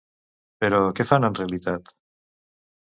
Però 0.63 0.79
què 1.01 1.07
fan, 1.11 1.29
en 1.31 1.39
realitat? 1.41 1.95